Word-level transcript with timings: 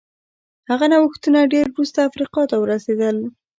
هغه 0.69 0.85
نوښتونه 0.91 1.39
ډېر 1.53 1.65
وروسته 1.73 1.99
افریقا 2.09 2.43
ته 2.51 2.55
ورسېدل. 2.59 3.17